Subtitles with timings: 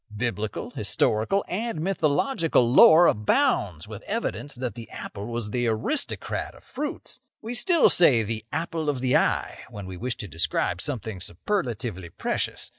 [0.17, 6.63] Biblical, historical, and mythological lore abounds with evidences that the apple was the aristocrat of
[6.63, 7.19] fruits.
[7.39, 12.09] We still say 'the apple of the eye' when we wish to describe something superlatively
[12.09, 12.67] precious.